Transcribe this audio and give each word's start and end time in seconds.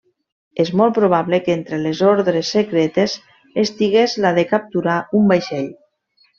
És 0.61 0.69
molt 0.79 0.95
probable 0.95 1.39
que 1.47 1.53
entre 1.57 1.79
les 1.83 2.01
ordres 2.13 2.55
secretes 2.57 3.15
estigués 3.67 4.19
la 4.27 4.35
de 4.41 4.49
capturar 4.57 4.99
un 5.23 5.33
vaixell. 5.37 5.73